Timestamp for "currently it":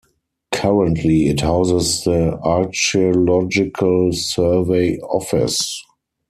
0.51-1.41